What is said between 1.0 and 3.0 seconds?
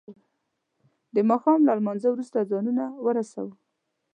د ما ښام له لما نځه وروسته ځانونه